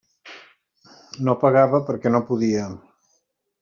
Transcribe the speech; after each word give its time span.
No 1.29 1.37
pagava 1.45 1.85
perquè 1.93 2.17
no 2.17 2.25
podia. 2.33 2.69